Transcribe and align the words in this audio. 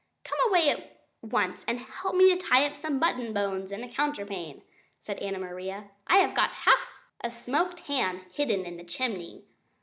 "Come 0.23 0.39
away 0.49 0.69
at 0.71 0.97
once 1.21 1.63
and 1.67 1.77
help 1.79 2.15
me 2.15 2.35
to 2.35 2.43
tie 2.43 2.65
up 2.65 2.75
some 2.75 2.97
mutton 2.97 3.33
bones 3.33 3.71
in 3.71 3.83
a 3.83 3.87
counterpane," 3.87 4.63
said 4.99 5.19
Anna 5.19 5.37
Maria. 5.37 5.91
"I 6.07 6.17
have 6.17 6.33
got 6.33 6.49
half 6.65 7.11
a 7.23 7.29
smoked 7.29 7.81
ham 7.81 8.25
hidden 8.31 8.65
in 8.65 8.77
the 8.77 8.83
chimney." 8.83 9.45